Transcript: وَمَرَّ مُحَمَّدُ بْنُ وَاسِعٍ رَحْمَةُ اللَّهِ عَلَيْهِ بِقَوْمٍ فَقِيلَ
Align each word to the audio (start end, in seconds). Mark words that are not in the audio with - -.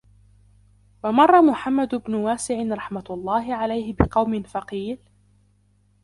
وَمَرَّ 1.03 1.41
مُحَمَّدُ 1.41 1.95
بْنُ 1.95 2.13
وَاسِعٍ 2.15 2.67
رَحْمَةُ 2.75 3.03
اللَّهِ 3.09 3.55
عَلَيْهِ 3.55 3.93
بِقَوْمٍ 3.93 4.43
فَقِيلَ 4.43 4.97